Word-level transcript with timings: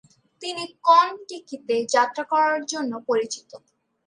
তিনি 0.41 0.63
'কন্-টিকি'তে 0.79 1.75
যাত্রা 1.93 2.23
করার 2.23 2.59
জন্য 2.65 2.91
পরিচিত। 3.07 3.51